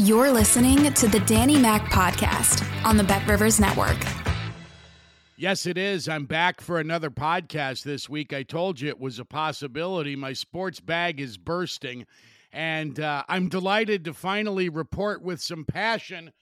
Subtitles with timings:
[0.00, 3.98] You're listening to the Danny Mac Podcast on the Bet Rivers Network.
[5.36, 6.08] Yes, it is.
[6.08, 8.32] I'm back for another podcast this week.
[8.32, 10.16] I told you it was a possibility.
[10.16, 12.06] My sports bag is bursting,
[12.50, 16.32] and uh, I'm delighted to finally report with some passion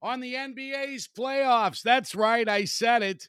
[0.00, 1.82] on the NBA's playoffs.
[1.82, 3.28] That's right, I said it.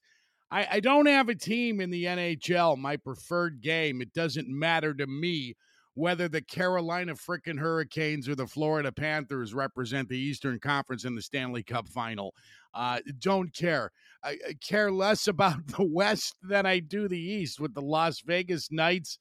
[0.52, 4.04] I, I don't have a team in the NHL, my preferred game.
[4.04, 5.56] It doesn't matter to me
[6.00, 11.22] whether the Carolina frickin' Hurricanes or the Florida Panthers represent the Eastern Conference in the
[11.22, 12.34] Stanley Cup final.
[12.74, 13.92] Uh, don't care.
[14.24, 18.22] I, I care less about the West than I do the East with the Las
[18.22, 19.20] Vegas Knights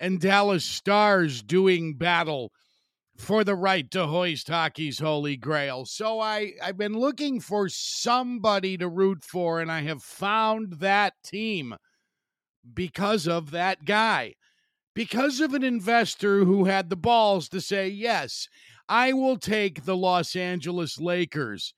[0.00, 2.50] and Dallas Stars doing battle
[3.16, 5.84] for the right to hoist hockey's holy grail.
[5.84, 11.14] So I, I've been looking for somebody to root for, and I have found that
[11.22, 11.76] team
[12.74, 14.34] because of that guy
[14.94, 18.48] because of an investor who had the balls to say, yes,
[18.88, 21.74] I will take the Los Angeles Lakers.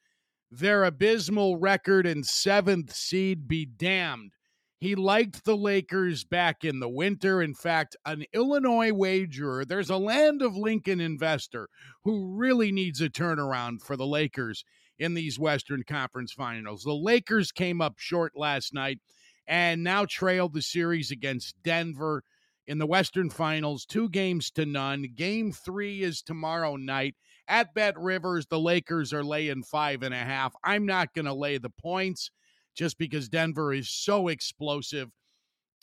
[0.50, 4.33] Their abysmal record and seventh seed be damned.
[4.78, 7.41] He liked the Lakers back in the winter.
[7.41, 11.69] In fact, an Illinois wagerer, there's a land of Lincoln investor
[12.05, 14.64] who really needs a turnaround for the Lakers
[14.98, 16.83] in these Western Conference finals.
[16.83, 18.98] The Lakers came up short last night
[19.46, 22.23] and now trailed the series against Denver
[22.66, 25.06] in the Western Finals, two games to none.
[25.14, 27.14] Game three is tomorrow night
[27.48, 28.46] at Bet Rivers.
[28.46, 30.54] The Lakers are laying five and a half.
[30.64, 32.30] I'm not going to lay the points
[32.74, 35.10] just because Denver is so explosive,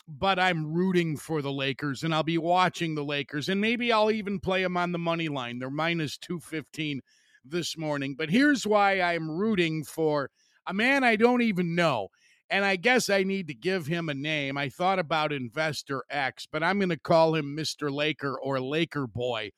[0.08, 4.12] but I'm rooting for the Lakers and I'll be watching the Lakers and maybe I'll
[4.12, 5.60] even play them on the money line.
[5.60, 7.02] They're minus 215
[7.46, 8.16] this morning.
[8.18, 10.30] But here's why I'm rooting for
[10.68, 12.10] a man I don't even know.
[12.54, 14.60] And I guess I need to give him a name.
[14.60, 17.92] I thought about Investor X, but I'm going to call him Mr.
[17.92, 19.50] Laker or Laker Boy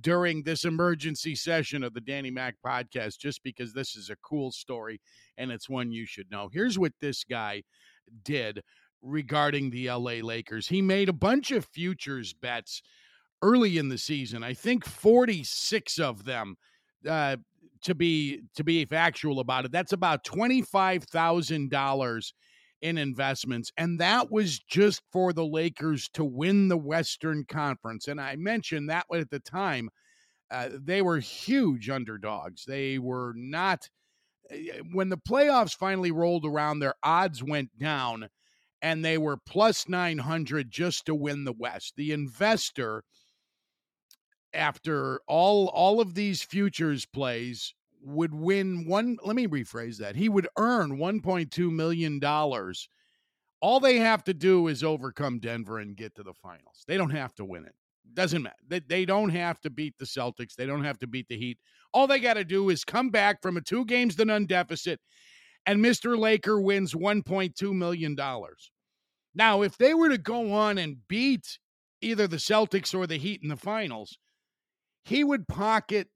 [0.00, 4.50] during this emergency session of the Danny Mac podcast, just because this is a cool
[4.50, 4.98] story
[5.36, 6.48] and it's one you should know.
[6.50, 7.64] Here's what this guy
[8.24, 8.62] did
[9.02, 10.68] regarding the LA Lakers.
[10.68, 12.80] He made a bunch of futures bets
[13.42, 14.42] early in the season.
[14.42, 16.56] I think 46 of them
[17.06, 17.36] uh,
[17.82, 22.32] to be to be factual about it, that's about twenty five thousand dollars
[22.80, 28.06] in investments, and that was just for the Lakers to win the Western Conference.
[28.06, 29.90] And I mentioned that at the time,
[30.50, 32.64] uh, they were huge underdogs.
[32.64, 33.88] They were not
[34.50, 36.78] eh, when the playoffs finally rolled around.
[36.78, 38.28] Their odds went down,
[38.80, 41.94] and they were plus nine hundred just to win the West.
[41.96, 43.02] The investor
[44.54, 50.28] after all all of these futures plays would win one let me rephrase that he
[50.28, 52.88] would earn 1.2 million dollars.
[53.60, 56.84] All they have to do is overcome denver and get to the finals.
[56.86, 57.74] They don't have to win it.
[58.14, 60.54] Doesn't matter they, they don't have to beat the celtics.
[60.54, 61.58] They don't have to beat the heat.
[61.92, 65.00] All they got to do is come back from a two games to none deficit
[65.66, 68.70] and mr laker wins 1.2 million dollars.
[69.34, 71.58] Now if they were to go on and beat
[72.00, 74.18] either the celtics or the heat in the finals
[75.08, 76.08] he would pocket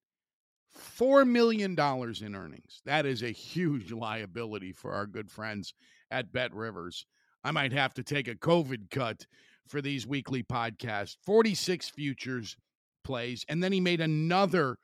[0.98, 2.82] $4 million in earnings.
[2.84, 5.72] That is a huge liability for our good friends
[6.10, 7.06] at Bet Rivers.
[7.42, 9.26] I might have to take a COVID cut
[9.66, 11.16] for these weekly podcasts.
[11.24, 12.56] 46 futures
[13.02, 14.76] plays, and then he made another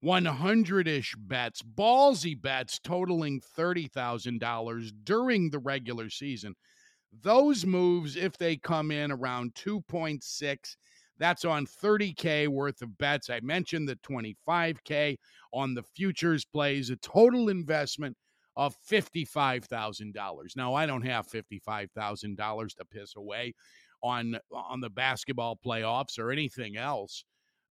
[0.00, 6.56] 100 ish bets, ballsy bets totaling $30,000 during the regular season.
[7.22, 10.76] Those moves, if they come in around 2.6,
[11.18, 13.30] that's on 30K worth of bets.
[13.30, 15.16] I mentioned the 25K
[15.52, 18.16] on the futures plays, a total investment
[18.56, 20.56] of $55,000.
[20.56, 23.54] Now, I don't have $55,000 to piss away
[24.02, 27.24] on on the basketball playoffs or anything else.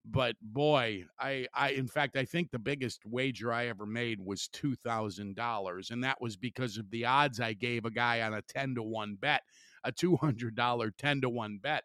[0.03, 4.47] But boy, I, I, in fact, I think the biggest wager I ever made was
[4.47, 8.33] two thousand dollars, and that was because of the odds I gave a guy on
[8.33, 9.43] a ten to one bet,
[9.83, 11.83] a two hundred dollar ten to one bet.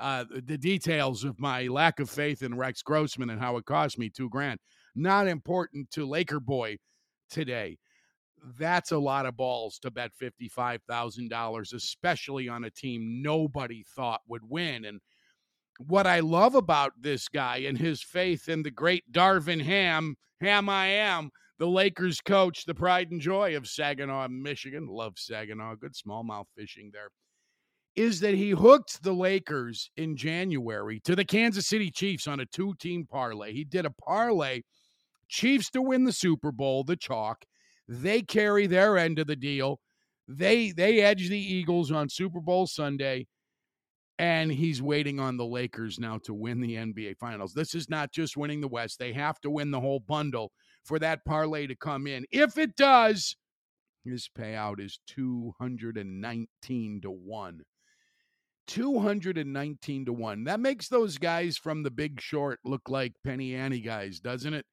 [0.00, 3.98] Uh, the details of my lack of faith in Rex Grossman and how it cost
[3.98, 4.58] me two grand,
[4.94, 6.78] not important to Laker boy
[7.30, 7.78] today.
[8.58, 13.22] That's a lot of balls to bet fifty five thousand dollars, especially on a team
[13.22, 15.00] nobody thought would win, and
[15.78, 20.68] what I love about this guy and his faith in the great Darvin Ham, Ham
[20.68, 24.86] I am, the Lakers coach, the pride and joy of Saginaw, Michigan.
[24.86, 27.10] Love Saginaw, good smallmouth fishing there.
[27.96, 32.46] Is that he hooked the Lakers in January to the Kansas City Chiefs on a
[32.46, 33.52] two team parlay.
[33.52, 34.62] He did a parlay,
[35.28, 37.44] Chiefs to win the Super Bowl, the chalk.
[37.86, 39.80] They carry their end of the deal.
[40.26, 43.26] They they edge the Eagles on Super Bowl Sunday
[44.18, 47.52] and he's waiting on the Lakers now to win the NBA Finals.
[47.52, 48.98] This is not just winning the West.
[48.98, 50.52] They have to win the whole bundle
[50.84, 52.24] for that parlay to come in.
[52.30, 53.36] If it does,
[54.04, 57.60] his payout is 219 to 1.
[58.66, 60.44] 219 to 1.
[60.44, 64.66] That makes those guys from the big short look like penny ante guys, doesn't it?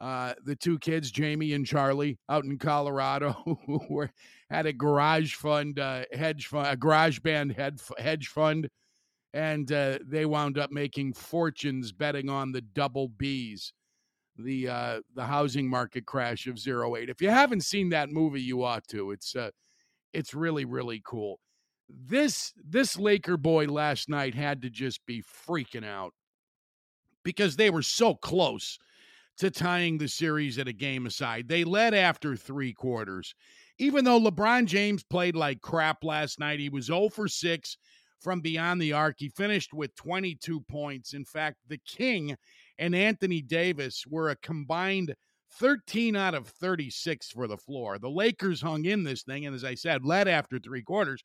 [0.00, 3.32] Uh, the two kids, Jamie and Charlie, out in Colorado,
[3.66, 4.10] who were
[4.50, 7.56] had a garage fund, uh, hedge fund, a garage band
[7.98, 8.68] hedge fund,
[9.32, 13.72] and uh, they wound up making fortunes betting on the double B's,
[14.36, 17.08] the uh, the housing market crash of 08.
[17.08, 19.12] If you haven't seen that movie, you ought to.
[19.12, 19.50] It's uh,
[20.12, 21.40] it's really really cool.
[21.88, 26.12] This this Laker boy last night had to just be freaking out
[27.22, 28.78] because they were so close
[29.38, 31.48] to tying the series at a game aside.
[31.48, 33.34] They led after three quarters.
[33.78, 37.76] Even though LeBron James played like crap last night, he was 0 for 6
[38.20, 39.16] from beyond the arc.
[39.18, 41.12] He finished with 22 points.
[41.12, 42.36] In fact, the King
[42.78, 45.14] and Anthony Davis were a combined
[45.58, 47.98] 13 out of 36 for the floor.
[47.98, 51.22] The Lakers hung in this thing, and as I said, led after three quarters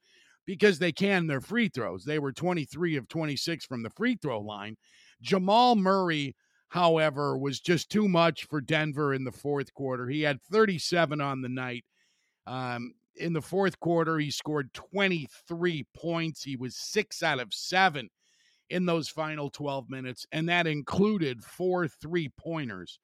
[0.51, 2.03] because they can their free throws.
[2.03, 4.75] They were 23 of 26 from the free throw line.
[5.21, 6.35] Jamal Murray
[6.71, 10.07] however, was just too much for Denver in the fourth quarter.
[10.07, 11.83] He had 37 on the night.
[12.47, 16.43] Um, in the fourth quarter, he scored 23 points.
[16.43, 18.09] He was six out of seven
[18.69, 22.99] in those final 12 minutes, and that included four three pointers.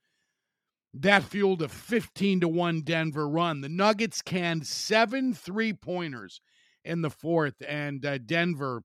[0.93, 3.59] That fueled a 15 to 1 Denver run.
[3.59, 6.39] The Nuggets canned seven three pointers
[6.88, 8.81] in the fourth, and uh, Denver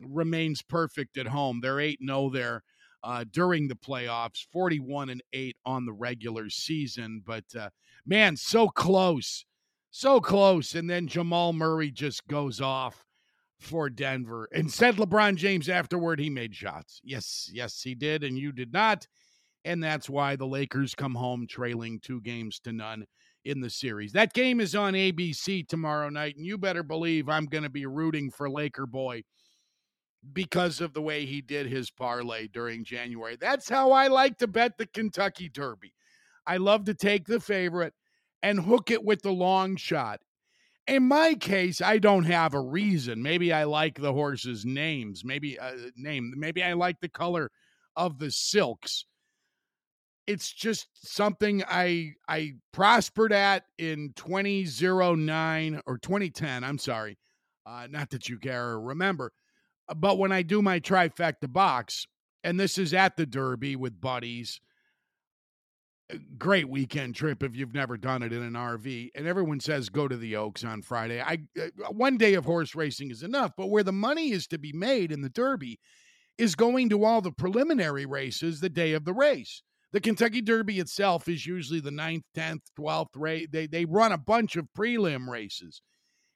[0.00, 1.60] remains perfect at home.
[1.60, 2.62] They're 8 0 there
[3.04, 7.22] uh, during the playoffs, 41 and 8 on the regular season.
[7.24, 7.70] But uh,
[8.06, 9.44] man, so close,
[9.90, 10.74] so close.
[10.74, 13.04] And then Jamal Murray just goes off
[13.60, 14.48] for Denver.
[14.52, 17.00] And said LeBron James afterward, he made shots.
[17.04, 18.24] Yes, yes, he did.
[18.24, 19.06] And you did not.
[19.64, 23.04] And that's why the Lakers come home trailing two games to none
[23.44, 24.12] in the series.
[24.12, 26.36] That game is on ABC tomorrow night.
[26.36, 29.22] And you better believe I'm going to be rooting for Laker Boy
[30.32, 33.36] because of the way he did his parlay during January.
[33.36, 35.94] That's how I like to bet the Kentucky Derby.
[36.46, 37.94] I love to take the favorite
[38.42, 40.20] and hook it with the long shot.
[40.86, 43.22] In my case, I don't have a reason.
[43.22, 45.24] Maybe I like the horses' names.
[45.24, 46.34] Maybe uh, name.
[46.36, 47.50] Maybe I like the color
[47.94, 49.04] of the silks.
[50.26, 56.64] It's just something I I prospered at in 2009 or 2010.
[56.64, 57.18] I'm sorry.
[57.66, 59.32] Uh, not that you care or remember
[59.94, 62.06] but when I do my trifecta box,
[62.44, 64.60] and this is at the Derby with buddies,
[66.36, 69.10] great weekend trip if you've never done it in an RV.
[69.14, 71.20] And everyone says go to the Oaks on Friday.
[71.20, 74.58] I uh, one day of horse racing is enough, but where the money is to
[74.58, 75.78] be made in the Derby
[76.38, 79.62] is going to all the preliminary races the day of the race.
[79.92, 83.46] The Kentucky Derby itself is usually the 9th, 10th, 12th race.
[83.52, 85.82] They, they run a bunch of prelim races.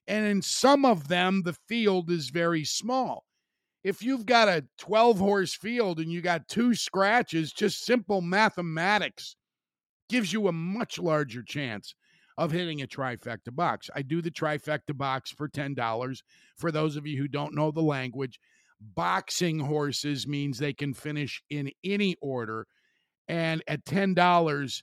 [0.06, 3.25] And in some of them, the field is very small
[3.86, 9.36] if you've got a 12 horse field and you got two scratches, just simple mathematics
[10.08, 11.94] gives you a much larger chance
[12.36, 13.88] of hitting a trifecta box.
[13.94, 16.18] I do the trifecta box for $10.
[16.56, 18.40] For those of you who don't know the language,
[18.80, 22.66] boxing horses means they can finish in any order.
[23.28, 24.83] And at $10,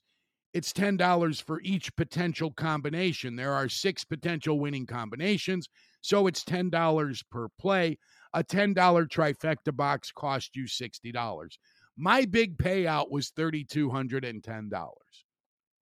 [0.53, 3.35] it's $10 for each potential combination.
[3.35, 5.67] There are six potential winning combinations,
[6.01, 7.97] so it's $10 per play
[8.33, 11.49] a $10 trifecta box cost you $60.
[11.95, 14.71] My big payout was $3,210.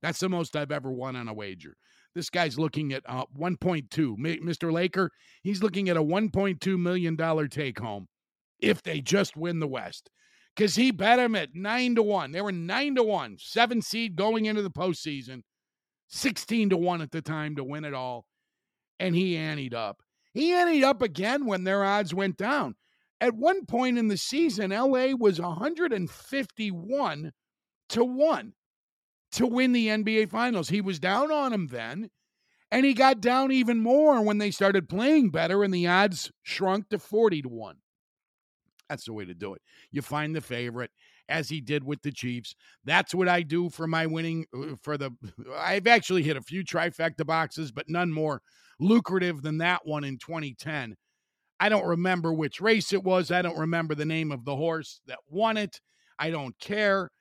[0.01, 1.75] That's the most I've ever won on a wager.
[2.13, 3.87] This guy's looking at uh, 1.2.
[4.17, 4.71] Mr.
[4.71, 5.11] Laker,
[5.43, 8.07] he's looking at a $1.2 million take home
[8.59, 10.09] if they just win the West.
[10.55, 12.31] Because he bet him at nine to one.
[12.31, 15.41] They were nine to one, seven seed going into the postseason,
[16.07, 18.25] 16 to one at the time to win it all.
[18.99, 20.01] And he anteed up.
[20.33, 22.75] He anteed up again when their odds went down.
[23.19, 27.31] At one point in the season, LA was 151
[27.89, 28.53] to 1
[29.33, 30.69] to win the NBA Finals.
[30.69, 32.09] He was down on him then,
[32.71, 36.89] and he got down even more when they started playing better, and the odds shrunk
[36.89, 37.77] to 40 to 1.
[38.91, 39.61] That's the way to do it.
[39.89, 40.91] You find the favorite,
[41.29, 42.55] as he did with the Chiefs.
[42.83, 44.47] That's what I do for my winning.
[44.53, 45.11] Uh, for the,
[45.57, 48.41] I've actually hit a few trifecta boxes, but none more
[48.81, 50.97] lucrative than that one in 2010.
[51.61, 53.31] I don't remember which race it was.
[53.31, 55.79] I don't remember the name of the horse that won it.
[56.19, 57.11] I don't care.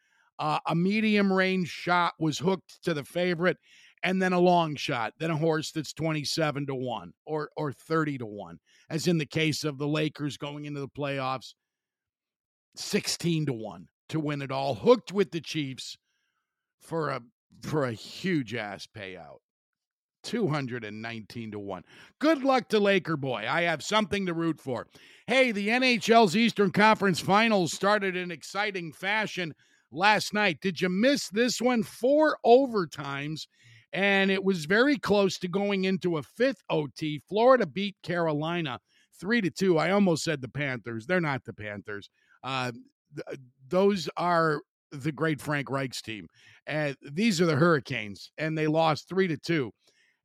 [0.41, 3.59] Uh, a medium range shot was hooked to the favorite,
[4.03, 8.19] and then a long shot, then a horse that's 27 to 1 or, or 30
[8.19, 8.59] to 1,
[8.89, 11.55] as in the case of the Lakers going into the playoffs,
[12.77, 15.97] 16 to 1 to win it all, hooked with the Chiefs
[16.81, 17.23] for a
[17.63, 19.39] for a huge ass payout.
[20.23, 21.85] 219 to 1.
[22.19, 23.47] Good luck to Laker boy.
[23.49, 24.87] I have something to root for.
[25.27, 29.55] Hey, the NHL's Eastern Conference Finals started in exciting fashion
[29.91, 30.61] last night.
[30.61, 31.83] Did you miss this one?
[31.83, 33.47] Four overtimes,
[33.93, 37.21] and it was very close to going into a fifth OT.
[37.27, 38.79] Florida beat Carolina
[39.19, 39.79] 3 to 2.
[39.79, 41.07] I almost said the Panthers.
[41.07, 42.11] They're not the Panthers.
[42.43, 42.73] Uh,
[43.15, 44.61] th- those are
[44.93, 46.27] the great Frank Reich's team.
[46.67, 49.73] And these are the Hurricanes, and they lost 3 to 2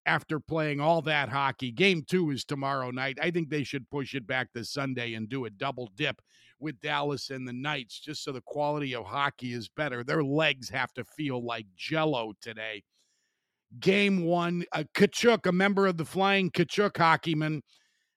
[0.05, 1.71] after playing all that hockey.
[1.71, 3.17] Game two is tomorrow night.
[3.21, 6.21] I think they should push it back to Sunday and do a double dip
[6.59, 10.03] with Dallas and the Knights just so the quality of hockey is better.
[10.03, 12.83] Their legs have to feel like jello today.
[13.79, 17.61] Game one, uh, Tkachuk, a member of the Flying Tkachuk hockeyman,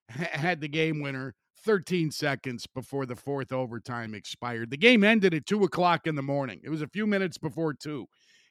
[0.09, 1.35] had the game winner
[1.69, 4.71] 13 seconds before the fourth overtime expired.
[4.71, 6.63] The game ended at 2 o'clock in the morning.
[6.65, 8.07] It was a few minutes before 2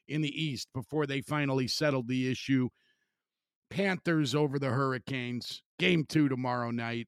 [0.08, 2.70] in the East before they finally settled the issue
[3.72, 5.64] Panthers over the Hurricanes.
[5.80, 7.08] Game two tomorrow night.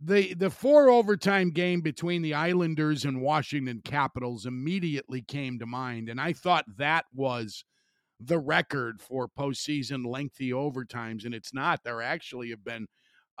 [0.00, 6.08] The the four overtime game between the Islanders and Washington Capitals immediately came to mind,
[6.08, 7.64] and I thought that was
[8.20, 11.80] the record for postseason lengthy overtimes, and it's not.
[11.82, 12.86] There actually have been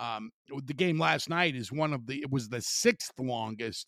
[0.00, 0.30] um,
[0.64, 3.86] the game last night is one of the it was the sixth longest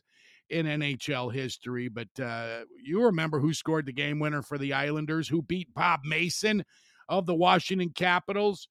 [0.51, 1.89] in NHL history.
[1.89, 5.29] But uh, you remember who scored the game winner for the Islanders?
[5.29, 6.65] Who beat Bob Mason
[7.09, 8.69] of the Washington Capitals,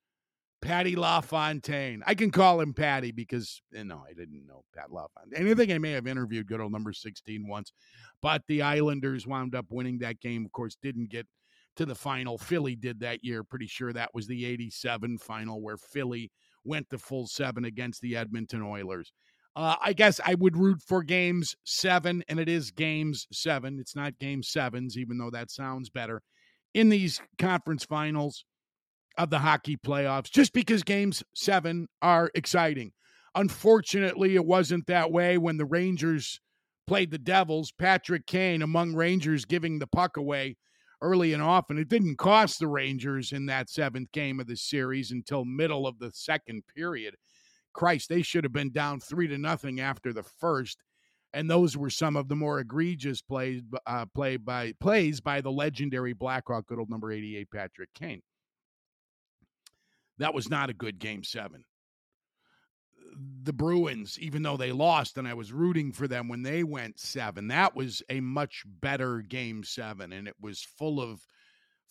[0.62, 2.04] Patty LaFontaine.
[2.06, 5.50] I can call him Patty because eh, no, I didn't know Pat LaFontaine.
[5.50, 7.74] I think I may have interviewed good old number 16 once,
[8.22, 10.46] but the Islanders wound up winning that game.
[10.46, 11.26] Of course, didn't get
[11.78, 12.38] to the final.
[12.38, 13.44] Philly did that year.
[13.44, 16.32] Pretty sure that was the 87 final where Philly
[16.64, 19.12] went the full seven against the Edmonton Oilers.
[19.56, 23.80] Uh, I guess I would root for games seven, and it is games seven.
[23.80, 26.22] It's not game sevens, even though that sounds better
[26.74, 28.46] in these conference finals
[29.18, 32.94] of the hockey playoffs just because games seven are exciting.
[33.36, 36.40] Unfortunately, it wasn't that way when the Rangers
[36.88, 37.72] played the Devils.
[37.78, 40.56] Patrick Kane among Rangers giving the puck away
[41.02, 41.78] early and often.
[41.78, 46.00] It didn't cost the Rangers in that seventh game of the series until middle of
[46.00, 47.16] the second period.
[47.74, 50.78] Christ, they should have been down three to nothing after the first
[51.34, 55.52] and those were some of the more egregious plays uh, played by plays by the
[55.52, 58.22] legendary Blackhawk, good old number eighty eight Patrick Kane.
[60.18, 61.64] That was not a good game seven.
[63.44, 67.00] The Bruins, even though they lost, and I was rooting for them when they went
[67.00, 71.22] seven, that was a much better game seven, and it was full of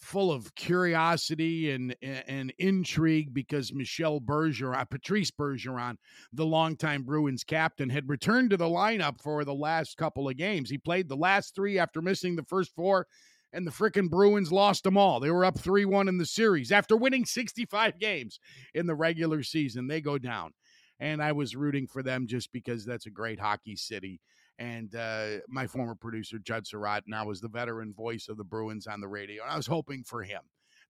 [0.01, 5.97] full of curiosity and and intrigue because Michelle Bergeron, Patrice Bergeron,
[6.33, 10.71] the longtime Bruins captain, had returned to the lineup for the last couple of games.
[10.71, 13.07] He played the last three after missing the first four,
[13.53, 15.21] and the frickin' Bruins lost them all.
[15.21, 18.39] They were up 3 1 in the series after winning 65 games
[18.75, 19.87] in the regular season.
[19.87, 20.53] They go down.
[21.01, 24.21] And I was rooting for them just because that's a great hockey city
[24.61, 28.87] and uh, my former producer Judd Sirott now was the veteran voice of the Bruins
[28.87, 29.43] on the radio.
[29.43, 30.43] And I was hoping for him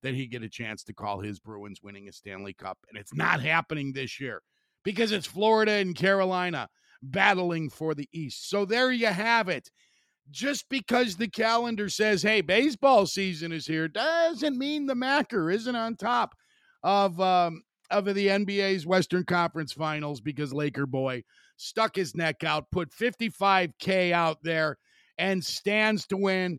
[0.02, 3.14] that he'd get a chance to call his Bruins winning a Stanley Cup, and it's
[3.14, 4.42] not happening this year
[4.82, 6.68] because it's Florida and Carolina
[7.00, 8.50] battling for the East.
[8.50, 9.70] So there you have it.
[10.32, 15.76] Just because the calendar says, "Hey, baseball season is here," doesn't mean the Macker isn't
[15.76, 16.34] on top
[16.82, 21.22] of um, of the NBA's Western Conference Finals because Laker boy
[21.56, 24.78] stuck his neck out, put 55K out there,
[25.18, 26.58] and stands to win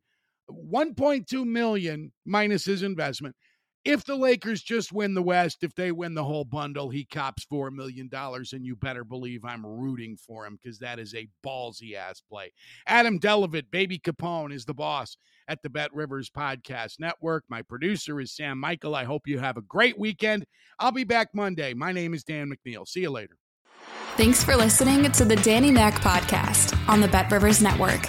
[0.50, 3.36] 1.2 million minus his investment
[3.84, 7.46] If the Lakers just win the West, if they win the whole bundle, he cops
[7.46, 8.10] $4 million.
[8.14, 12.54] And you better believe I'm rooting for him because that is a ballsy ass play.
[12.86, 17.44] Adam Delevitt, Baby Capone, is the boss at the Bet Rivers Podcast Network.
[17.50, 18.94] My producer is Sam Michael.
[18.94, 20.46] I hope you have a great weekend.
[20.78, 21.74] I'll be back Monday.
[21.74, 22.88] My name is Dan McNeil.
[22.88, 23.38] See you later.
[24.16, 28.06] Thanks for listening to the Danny Mac Podcast on the Bet Rivers Network.